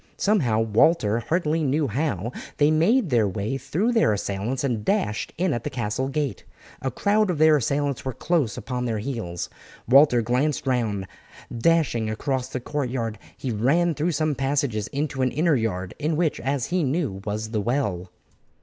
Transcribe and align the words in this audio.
Somehow, 0.17 0.61
Walter 0.61 1.19
hardly 1.19 1.61
knew 1.61 1.87
how, 1.87 2.31
they 2.57 2.71
made 2.71 3.11
their 3.11 3.27
way 3.27 3.55
through 3.59 3.91
their 3.91 4.13
assailants 4.13 4.63
and 4.63 4.83
dashed 4.83 5.31
in 5.37 5.53
at 5.53 5.63
the 5.63 5.69
castle 5.69 6.07
gate. 6.07 6.43
A 6.81 6.89
crowd 6.89 7.29
of 7.29 7.37
their 7.37 7.57
assailants 7.57 8.03
were 8.03 8.11
close 8.13 8.57
upon 8.57 8.85
their 8.85 8.97
heels. 8.97 9.47
Walter 9.87 10.23
glanced 10.23 10.65
round; 10.65 11.05
dashing 11.55 12.09
across 12.09 12.47
the 12.47 12.59
courtyard 12.59 13.19
he 13.37 13.51
ran 13.51 13.93
through 13.93 14.13
some 14.13 14.33
passages 14.33 14.87
into 14.87 15.21
an 15.21 15.29
inner 15.29 15.55
yard, 15.55 15.93
in 15.99 16.15
which, 16.17 16.39
as 16.39 16.65
he 16.73 16.81
knew, 16.83 17.21
was 17.23 17.51
the 17.51 17.61
well. 17.61 18.09